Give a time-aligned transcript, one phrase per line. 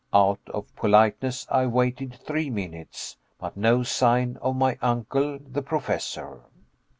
[0.15, 6.41] Out of politeness I waited three minutes, but no sign of my uncle, the Professor.